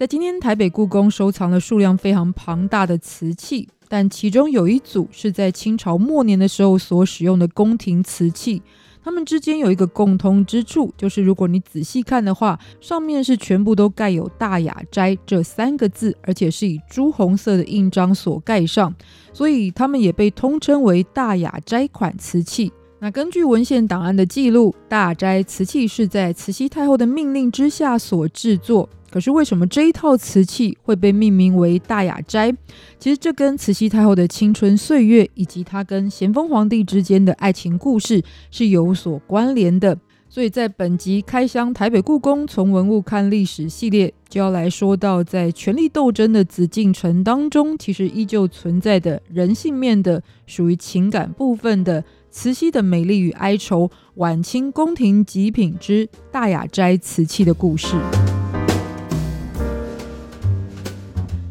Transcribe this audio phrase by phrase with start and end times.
[0.00, 3.68] 在今天，台北故宫收藏了数量非常庞大的瓷器。
[3.86, 8.62] 但其中有一组是在清朝末年的时候所使用的宫廷瓷器，
[9.04, 18.94] 它们之间有一个共通之处，就是如果你仔细看的话，上面是全部都盖有“大雅斋”这三个字，而且是以朱红色的印章所盖上，
[19.34, 22.72] 所以它们也被通称为“大雅斋款瓷器”。
[23.02, 28.88] 那根据文献档案的记录，大雅斋瓷器是在慈禧太后的命令之下所制作。
[29.10, 32.50] 可是为什么这一套瓷器会被命名为大雅斋？
[32.98, 39.98] 其实这跟慈禧太后的青春岁月以及她跟咸丰皇帝之间的爱情故事是有所关联的。
[40.28, 57.96] 所以在本集开箱台北故宫从文物看历史系列，就要来说到在权力斗争的紫禁城当中，其实依旧存在的人性面的属于情感部分的慈禧的美丽与哀愁，晚清宫廷极品之大雅斋瓷器的故事。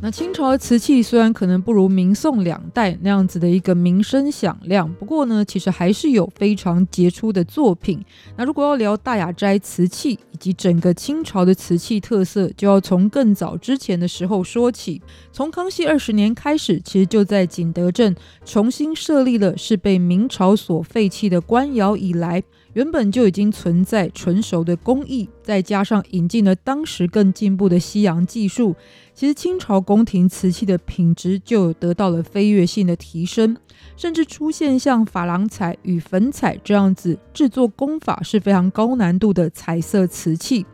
[0.00, 8.00] 那清朝的瓷器虽然可能不如明宋两代那样子的一个名声响亮，不过呢，其实还是有非常杰出的作品。
[8.36, 15.02] 那如果要聊大雅斋瓷器以及整个清朝的瓷器特色，就要从更早之前的时候说起。
[15.32, 22.40] 从康熙二十年开始，其实就在景德镇重新设立了是被明朝所废弃的官窑以来。
[22.74, 28.76] 原本就已经存在纯熟的工艺，再加上引进了当时更进步的西洋技术，
[29.14, 33.56] 其实清朝宫廷瓷器的品质就得到了飞跃性的提升，
[33.96, 40.64] 甚至出现像珐琅彩与粉彩这样子制作工法是非常高难度的彩色瓷器。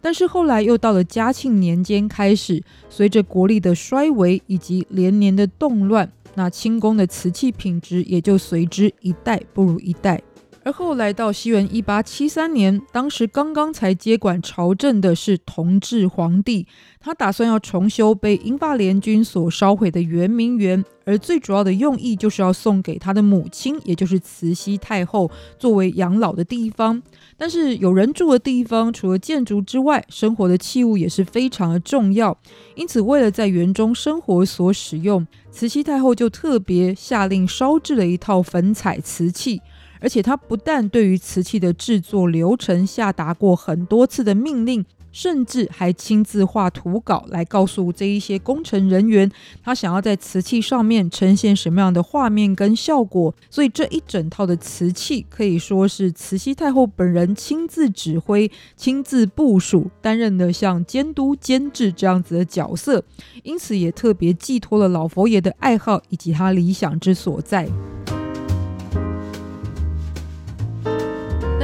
[0.00, 10.20] 但是后来又到了嘉庆年间开始，随着国力的衰微以及连年的动乱，那清宫的瓷器品质也就随之一代不如一代。
[10.66, 16.66] 而后来到西元一八七三年，当时刚刚才接管朝政的是同治皇帝，
[16.98, 27.00] 他打算要重修被英法联军所烧毁的圆明园，而最主要的用意就是要送给他的母亲，也就是慈禧太后作为养老的地方。
[27.36, 32.36] 但是有人住的地方，除了建筑之外，生活的器物也是非常的重要。
[32.74, 39.62] 因此，为了在园中生活所使用，慈禧太后就特别下令烧制了一套粉彩瓷器。
[40.00, 49.30] 而且他不但对于瓷器的制作流程下达过很多次的命令，甚至还亲自画图稿来告诉这一些工程人员，
[49.62, 53.34] 他想要在瓷器上面呈现什么样的画面跟效果。
[53.48, 63.02] 所以这一整套的瓷器可以说是慈禧太后本人亲自指挥、亲自部署，担任的像监督监制这样子的角色。
[63.42, 67.66] 因此也特别寄托了老佛爷的爱好以及他理想之所在。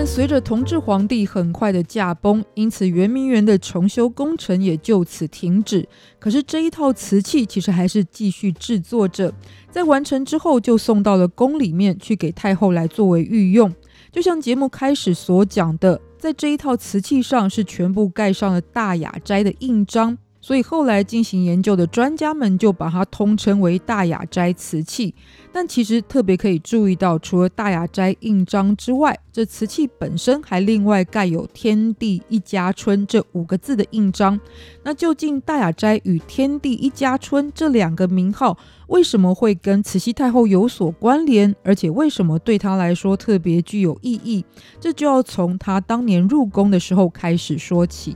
[0.00, 5.86] 但随着同治皇帝很快的驾崩，因此圆明园的重修工程也就此停止。
[6.18, 9.30] 可是这一套瓷器其实还是继续制作着，
[9.70, 13.70] 在完成之后就送到了宫里面去给太后来作为御用。
[14.10, 20.16] 就像节目开始所讲的，在这一套瓷器上是全部盖上了大雅斋的印章。
[20.40, 25.14] 所以后来进行研究的专家们就把它通称为大雅斋瓷器。
[25.52, 34.38] 但其实特别可以注意到，除了大雅斋印章之外，这瓷器本身还另外盖有“天地一家春”这五个字的印章。
[34.84, 41.52] 那究竟大雅斋与“天地一家春”这两个名号为什么会跟慈禧太后有所关联？
[41.64, 44.44] 而且为什么对她来说特别具有意义？
[44.78, 48.14] 这就要从她当年入宫的时候开始说起。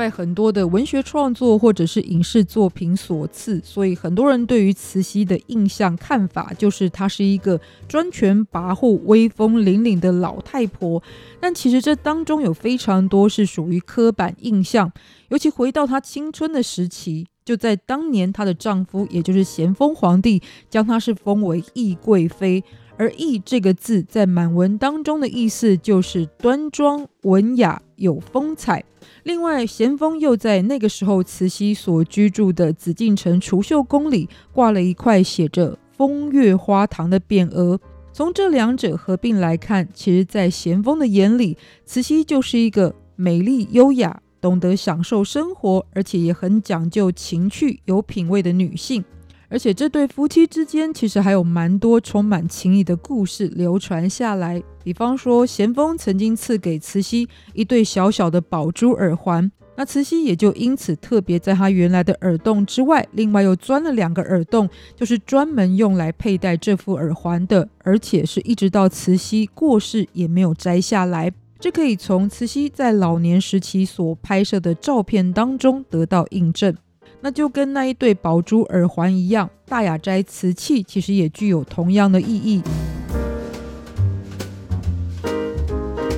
[0.00, 11.02] 被很多的文学创作或者是影视作品所赐，所以很多人对于慈禧的印象看法就是她是一个专权跋扈、威风凛凛的老太婆。
[11.38, 14.90] 但其实这当中有非常多是属于刻板印象，
[15.28, 22.64] 尤其回到她青春的时期，就在当年她的丈夫也就是咸丰皇帝将她是封为懿贵妃。
[22.96, 28.84] 而“懿”这个字在满文当中的意思就是端庄、文雅、有风采。
[29.22, 37.78] 另外，咸丰又在那个时候慈禧所居住的紫禁城储秀宫里挂了一块写着“风月花堂”的匾额。
[38.12, 49.04] 从这两者合并来看，其实，在咸丰的眼里，慈禧就是一个美丽优雅、懂得享受生活，而且也很讲究情趣、有品味的女性。
[49.50, 54.62] 而且这对夫妻之间其实还有蛮多充满情谊的故事流传下来。
[54.84, 71.32] 比方说，咸丰曾经赐给慈禧一对小小的宝珠耳环，那慈禧也就因此特别在她原来的耳洞之外，另外又钻了两个耳洞，就是专门用来佩戴这副耳环的，而且是一直到慈禧过世也没有摘下来。
[71.58, 76.74] 这可以从慈禧在老年时期所拍摄的照片当中得到印证。
[77.20, 82.62] 那就跟那一对宝珠耳环一样，大雅斋瓷器其实也具有同样的意义。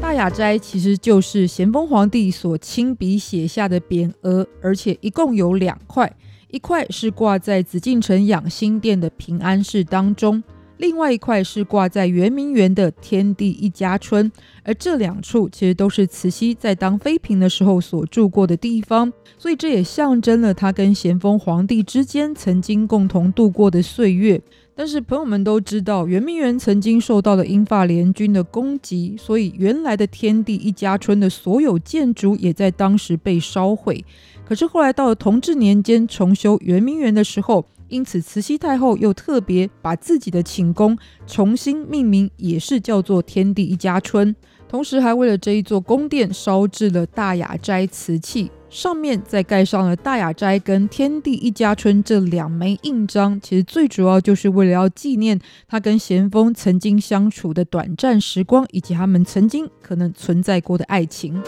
[0.00, 6.10] 大雅斋其实就是咸丰皇帝所亲笔写下的匾额，而且一共有两块，
[6.48, 10.42] 一块是挂在紫禁城养心殿的平安室当中。
[10.78, 14.30] 另外一块是挂在圆明园的天地一家春，
[14.62, 24.40] 而这两处其实都是慈禧在当妃嫔的时候所住过的地方，所以这也象征了她跟咸丰皇帝之间曾经共同度过的岁月。
[24.78, 34.04] 但是朋友们都知道，圆明园曾经受到了英法联军的攻击，所以原来的天地一家春的所有建筑也在当时被烧毁。
[34.44, 40.96] 可是后来到了同治年间重修圆明园的时候，因此，慈禧太后又特别把自己的寝宫
[41.26, 44.34] 重新命名，也是叫做天地一家春。
[44.68, 53.40] 同时，还为了这一座宫殿烧制了大雅斋瓷器，上面再盖上了大雅斋跟天地一家春这两枚印章。
[53.40, 55.38] 其实最主要就是为了要纪念
[55.68, 61.40] 他跟咸丰曾经相处的短暂时光，以及他们曾经可能存在过的爱情。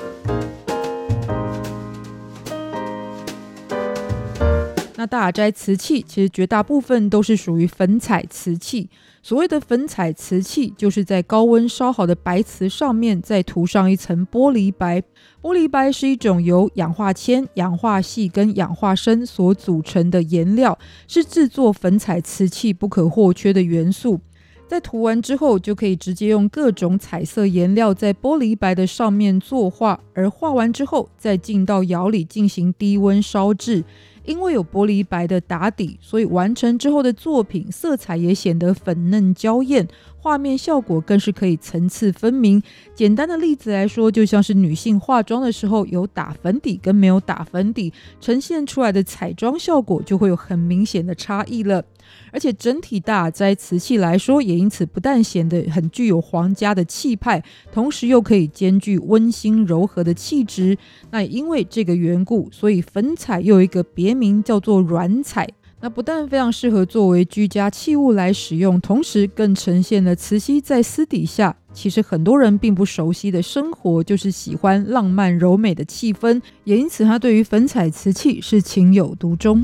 [4.99, 8.91] 那大斋瓷器其实绝大部分都是属于粉彩瓷器。
[9.23, 15.01] 所谓的粉彩瓷器，就是在高温烧好的白瓷上面再涂上一层玻璃白。
[15.41, 24.19] 玻璃白是一种由氧化铅、氧化矽跟氧化砷所组成的颜料，是制作粉彩瓷器不可或缺的元素。
[24.67, 33.85] 在涂完之后，就可以直接用各种彩色颜料在玻璃白的上面作画，而画完之后再进到窑里进行低温烧制。
[34.29, 39.89] 因为有玻璃白的打底，所以完成之后的作品色彩也显得粉嫩娇艳，
[40.29, 42.63] 画面效果更是可以层次分明。
[42.95, 47.91] 简单的例子来说，就像是女性化妆的时候有打粉底跟没有打粉底，
[48.21, 51.83] 呈现出来的彩妆效果就会有很明显的差异了。
[52.31, 57.43] 而且整体大雅斋瓷器来说，也因此不但显得很具有皇家的气派，
[57.73, 60.77] 同时又可以兼具温馨柔和的气质。
[61.11, 65.49] 那也因为这个缘故，所以粉彩又有一个别名叫做软彩。
[65.81, 76.43] 那不但非常适合作为居家器物来使用，同时更呈现了慈禧在私底下，其实很多人并不熟悉的生活，就是喜欢浪漫柔美的气氛。
[76.65, 79.63] 也因此，他对于粉彩瓷器是情有独钟。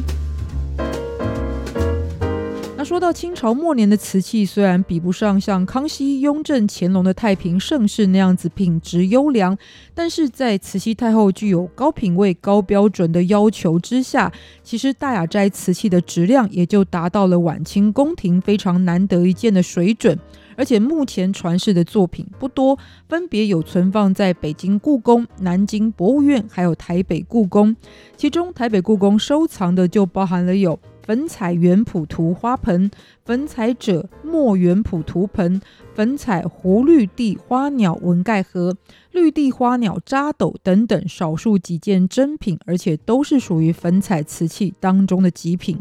[2.85, 9.57] 说到清朝末年的瓷器，虽然比不上像康熙、雍正、乾隆的太平盛世那样子品质优良，
[9.95, 14.31] 但是在慈禧太后具有高品位、高标准的要求之下，
[14.63, 20.19] 其实大雅斋瓷器的质量也就达到了晚清宫廷非常难得一见的水准。
[20.57, 22.79] 而且目前传世的作品不多，
[23.09, 27.75] 分别有存放在北京故宫、南京博物院，还有台北故宫。
[28.17, 30.79] 其中台北故宫收藏的就包含了有。
[31.07, 32.91] 粉彩圆谱图花盆、
[33.27, 35.61] 粉彩者墨圆谱图盆、
[35.95, 38.75] 粉彩湖绿地花鸟纹盖盒、
[39.13, 45.79] 绿地花鸟扎斗等等少数几件珍品，而且都是属于粉彩瓷器当中的极品。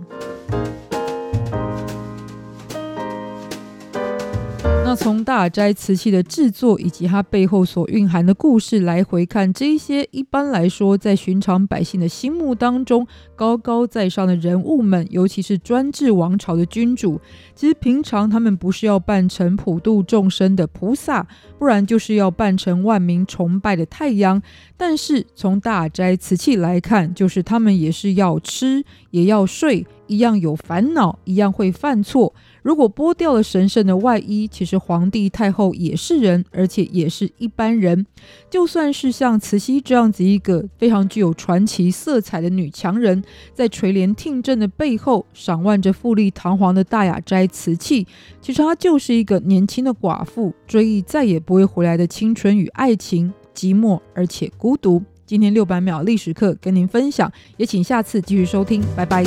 [4.95, 17.19] 从大斋瓷器的制作以及它背后所蕴含的故事来回看，这一些一般来说在寻常百姓的心目当中高高在上的人物们，尤其是专制王朝的君主，
[17.55, 21.25] 其实平常他们不是要扮成普度众生的菩萨，
[21.57, 24.41] 不然就是要扮成万民崇拜的太阳。
[24.75, 32.33] 但是从大斋瓷器来看，就是他们也是要吃，也要睡，一样有烦恼，一样会犯错。
[32.61, 38.05] 如果剥掉了神圣的外衣，其实皇帝太后也是人，而且也是一般人。
[38.49, 43.21] 就算是像慈禧这样子一个非常具有传奇色彩的女强人，
[43.53, 48.07] 在垂帘听政的背后，赏玩着富丽堂皇的大雅斋瓷器，
[48.41, 55.01] 其实她就是一个年轻的寡妇，追忆再也不会回来的青春与爱情，寂寞而且孤独。
[55.25, 59.23] 今天六百秒历史课跟您分享，也请下次继续收听，拜拜。